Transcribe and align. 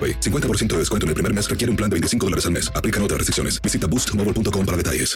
AroPay. 0.00 0.20
50% 0.20 0.68
de 0.68 0.78
descuento 0.78 1.04
en 1.04 1.08
el 1.08 1.14
primer 1.14 1.34
mes 1.34 1.50
requiere 1.50 1.70
un 1.70 1.76
plan 1.76 1.90
de 1.90 1.94
25 1.94 2.26
dólares 2.26 2.46
al 2.46 2.52
mes. 2.52 2.72
Aplican 2.74 3.02
otras 3.02 3.18
restricciones. 3.18 3.60
Visita 3.60 3.86
boostmobile.com 3.86 4.64
para 4.64 4.76
detalles. 4.78 5.14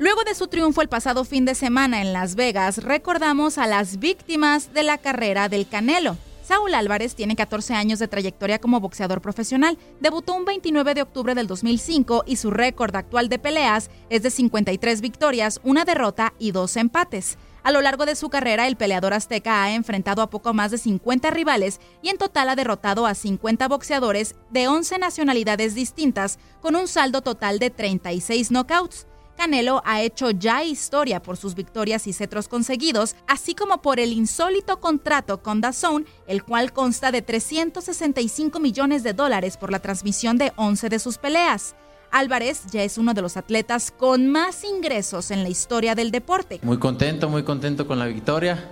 Luego 0.00 0.22
de 0.22 0.36
su 0.36 0.46
triunfo 0.46 0.80
el 0.80 0.88
pasado 0.88 1.24
fin 1.24 1.44
de 1.44 1.56
semana 1.56 2.00
en 2.00 2.12
Las 2.12 2.36
Vegas, 2.36 2.84
recordamos 2.84 3.58
a 3.58 3.66
las 3.66 3.98
víctimas 3.98 4.72
de 4.72 4.84
la 4.84 4.96
carrera 4.96 5.48
del 5.48 5.68
Canelo. 5.68 6.16
Saúl 6.44 6.72
Álvarez 6.72 7.14
tiene 7.14 7.36
14 7.36 7.74
años 7.74 7.98
de 7.98 8.08
trayectoria 8.08 8.60
como 8.60 8.80
boxeador 8.80 9.20
profesional. 9.20 9.76
Debutó 10.00 10.34
un 10.34 10.44
29 10.44 10.94
de 10.94 11.02
octubre 11.02 11.34
del 11.34 11.48
2005 11.48 12.24
y 12.26 12.36
su 12.36 12.50
récord 12.50 12.94
actual 12.94 13.28
de 13.28 13.38
peleas 13.38 13.90
es 14.08 14.22
de 14.22 14.30
53 14.30 15.00
victorias, 15.00 15.60
una 15.64 15.84
derrota 15.84 16.32
y 16.38 16.52
dos 16.52 16.76
empates. 16.76 17.36
A 17.62 17.72
lo 17.72 17.80
largo 17.82 18.06
de 18.06 18.14
su 18.14 18.28
carrera, 18.28 18.66
el 18.66 18.76
peleador 18.76 19.12
azteca 19.12 19.62
ha 19.62 19.74
enfrentado 19.74 20.22
a 20.22 20.30
poco 20.30 20.54
más 20.54 20.70
de 20.70 20.78
50 20.78 21.30
rivales 21.30 21.80
y 22.02 22.08
en 22.08 22.18
total 22.18 22.48
ha 22.48 22.56
derrotado 22.56 23.06
a 23.06 23.14
50 23.14 23.68
boxeadores 23.68 24.36
de 24.50 24.68
11 24.68 24.98
nacionalidades 24.98 25.74
distintas, 25.74 26.38
con 26.60 26.76
un 26.76 26.88
saldo 26.88 27.22
total 27.22 27.58
de 27.58 27.70
36 27.70 28.50
knockouts. 28.50 29.06
Canelo 29.36 29.82
ha 29.84 30.02
hecho 30.02 30.30
ya 30.30 30.64
historia 30.64 31.22
por 31.22 31.36
sus 31.36 31.54
victorias 31.54 32.08
y 32.08 32.12
cetros 32.12 32.48
conseguidos, 32.48 33.14
así 33.28 33.54
como 33.54 33.80
por 33.80 34.00
el 34.00 34.12
insólito 34.12 34.80
contrato 34.80 35.42
con 35.42 35.60
DAZN, 35.60 36.06
el 36.26 36.42
cual 36.42 36.72
consta 36.72 37.12
de 37.12 37.22
365 37.22 38.58
millones 38.58 39.04
de 39.04 39.12
dólares 39.12 39.56
por 39.56 39.70
la 39.70 39.78
transmisión 39.78 40.38
de 40.38 40.52
11 40.56 40.88
de 40.88 40.98
sus 40.98 41.18
peleas. 41.18 41.76
Álvarez 42.10 42.62
ya 42.70 42.82
es 42.82 42.98
uno 42.98 43.14
de 43.14 43.22
los 43.22 43.36
atletas 43.36 43.90
con 43.90 44.28
más 44.28 44.64
ingresos 44.64 45.30
en 45.30 45.42
la 45.42 45.48
historia 45.48 45.94
del 45.94 46.10
deporte. 46.10 46.60
Muy 46.62 46.78
contento, 46.78 47.28
muy 47.28 47.42
contento 47.42 47.86
con 47.86 47.98
la 47.98 48.06
victoria. 48.06 48.68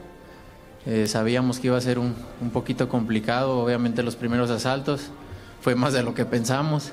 Eh, 0.87 1.07
sabíamos 1.07 1.59
que 1.59 1.69
iba 1.69 1.77
a 1.77 1.81
ser 1.81 1.99
un, 1.99 2.15
un 2.41 2.51
poquito 2.51 2.89
complicado, 2.89 3.59
obviamente 3.59 4.03
los 4.03 4.17
primeros 4.17 4.51
asaltos. 4.51 5.11
Fue 5.61 5.75
más 5.75 5.93
de 5.93 6.03
lo 6.03 6.15
que 6.15 6.25
pensamos 6.25 6.93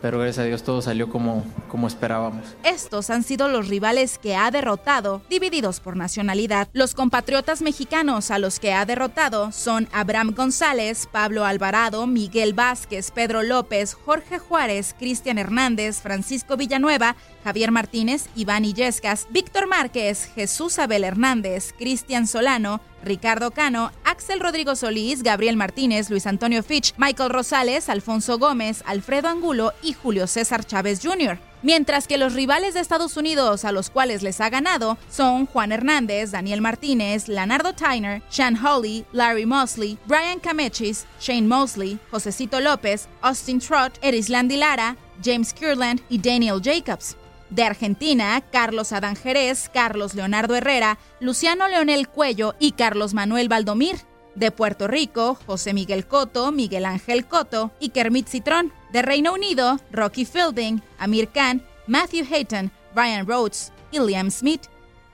pero 0.00 0.18
gracias 0.18 0.44
a 0.44 0.46
Dios 0.46 0.62
todo 0.62 0.82
salió 0.82 1.08
como, 1.08 1.44
como 1.68 1.86
esperábamos. 1.86 2.44
Estos 2.62 3.10
han 3.10 3.22
sido 3.22 3.48
los 3.48 3.68
rivales 3.68 4.18
que 4.18 4.36
ha 4.36 4.50
derrotado, 4.50 5.22
divididos 5.28 5.80
por 5.80 5.96
nacionalidad. 5.96 6.68
Los 6.72 6.94
compatriotas 6.94 7.62
mexicanos 7.62 8.30
a 8.30 8.38
los 8.38 8.60
que 8.60 8.72
ha 8.72 8.84
derrotado 8.84 9.52
son 9.52 9.88
Abraham 9.92 10.34
González, 10.36 11.08
Pablo 11.10 11.44
Alvarado, 11.44 12.06
Miguel 12.06 12.54
Vázquez, 12.54 13.10
Pedro 13.10 13.42
López, 13.42 13.94
Jorge 13.94 14.38
Juárez, 14.38 14.94
Cristian 14.98 15.38
Hernández, 15.38 16.00
Francisco 16.00 16.56
Villanueva, 16.56 17.16
Javier 17.44 17.70
Martínez, 17.70 18.28
Iván 18.34 18.64
Illescas, 18.64 19.26
Víctor 19.30 19.66
Márquez, 19.66 20.30
Jesús 20.34 20.78
Abel 20.78 21.04
Hernández, 21.04 21.72
Cristian 21.78 22.26
Solano, 22.26 22.80
Ricardo 23.04 23.52
Cano, 23.52 23.92
Axel 24.16 24.40
Rodrigo 24.40 24.74
Solís, 24.74 25.22
Gabriel 25.22 25.58
Martínez, 25.58 26.08
Luis 26.08 26.26
Antonio 26.26 26.62
Fitch, 26.62 26.94
Michael 26.96 27.28
Rosales, 27.28 27.90
Alfonso 27.90 28.38
Gómez, 28.38 28.82
Alfredo 28.86 29.28
Angulo 29.28 29.74
y 29.82 29.92
Julio 29.92 30.26
César 30.26 30.64
Chávez 30.64 31.00
Jr. 31.02 31.38
Mientras 31.62 32.08
que 32.08 32.16
los 32.16 32.32
rivales 32.32 32.72
de 32.72 32.80
Estados 32.80 33.18
Unidos 33.18 33.66
a 33.66 33.72
los 33.72 33.90
cuales 33.90 34.22
les 34.22 34.40
ha 34.40 34.48
ganado 34.48 34.96
son 35.10 35.44
Juan 35.44 35.70
Hernández, 35.70 36.30
Daniel 36.30 36.62
Martínez, 36.62 37.28
Leonardo 37.28 37.74
Tyner, 37.74 38.22
Sean 38.30 38.56
Holly, 38.56 39.04
Larry 39.12 39.44
Mosley, 39.44 39.98
Brian 40.06 40.40
Camechis, 40.40 41.04
Shane 41.20 41.46
Mosley, 41.46 41.98
Josecito 42.10 42.60
López, 42.60 43.08
Austin 43.20 43.60
Trott, 43.60 43.98
Erislandy 44.00 44.56
Lara, 44.56 44.96
James 45.22 45.52
Kirland 45.52 46.00
y 46.08 46.16
Daniel 46.16 46.62
Jacobs. 46.64 47.18
De 47.56 47.64
Argentina, 47.64 48.42
Carlos 48.52 48.92
Adán 48.92 49.16
Jerez, 49.16 49.70
Carlos 49.72 50.14
Leonardo 50.14 50.54
Herrera, 50.54 50.98
Luciano 51.20 51.68
Leonel 51.68 52.06
Cuello 52.06 52.54
y 52.58 52.72
Carlos 52.72 53.14
Manuel 53.14 53.48
Valdomir. 53.48 53.96
De 54.34 54.50
Puerto 54.50 54.88
Rico, 54.88 55.38
José 55.46 55.72
Miguel 55.72 56.06
Coto, 56.06 56.52
Miguel 56.52 56.84
Ángel 56.84 57.26
Coto 57.26 57.70
y 57.80 57.88
Kermit 57.88 58.28
Citrón. 58.28 58.74
De 58.92 59.00
Reino 59.00 59.32
Unido, 59.32 59.80
Rocky 59.90 60.26
Fielding, 60.26 60.82
Amir 60.98 61.30
Khan, 61.30 61.62
Matthew 61.86 62.26
Hayton, 62.30 62.70
Brian 62.94 63.26
Rhodes 63.26 63.72
y 63.90 64.00
Liam 64.00 64.30
Smith. 64.30 64.66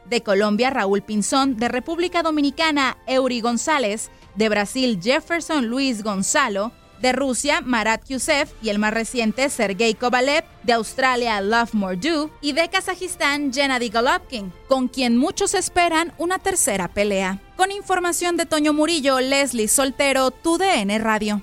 De 0.06 0.24
Colombia, 0.24 0.70
Raúl 0.70 1.02
Pinzón. 1.02 1.58
De 1.58 1.68
República 1.68 2.24
Dominicana, 2.24 2.98
Eury 3.06 3.40
González. 3.40 4.10
De 4.34 4.48
Brasil, 4.48 4.98
Jefferson 5.00 5.66
Luis 5.66 6.02
Gonzalo 6.02 6.72
de 7.02 7.12
Rusia 7.12 7.60
Marat 7.60 8.08
Yusef 8.08 8.52
y 8.62 8.70
el 8.70 8.78
más 8.78 8.94
reciente 8.94 9.50
Sergei 9.50 9.94
Kovalev, 9.94 10.44
de 10.62 10.72
Australia 10.72 11.40
Love 11.40 11.74
Mordu 11.74 12.30
y 12.40 12.52
de 12.52 12.70
Kazajistán 12.70 13.52
Gennady 13.52 13.90
Golovkin, 13.90 14.52
con 14.68 14.88
quien 14.88 15.16
muchos 15.16 15.54
esperan 15.54 16.14
una 16.16 16.38
tercera 16.38 16.88
pelea. 16.88 17.40
Con 17.56 17.72
información 17.72 18.36
de 18.36 18.46
Toño 18.46 18.72
Murillo, 18.72 19.20
Leslie 19.20 19.68
Soltero, 19.68 20.30
TUDN 20.30 20.98
Radio. 21.02 21.42